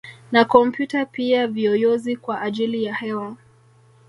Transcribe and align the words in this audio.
Na 0.31 0.45
kompyuta 0.45 1.05
pia 1.05 1.47
viyoyozi 1.47 2.15
kwa 2.15 2.41
ajili 2.41 2.83
ya 2.83 2.93
hewa 2.95 3.35